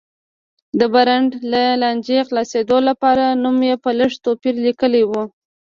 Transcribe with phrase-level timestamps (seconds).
[0.79, 5.11] د برانډ له لانجې خلاصېدو لپاره نوم یې په لږ توپیر لیکلی و.